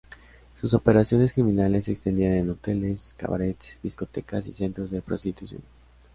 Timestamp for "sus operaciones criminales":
0.59-1.85